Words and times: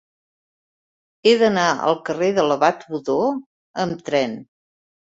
He 1.27 1.33
d'anar 1.43 1.67
al 1.91 1.99
carrer 2.09 2.33
de 2.41 2.49
l'Abat 2.49 2.85
Odó 3.01 3.21
amb 3.87 4.07
tren. 4.11 4.37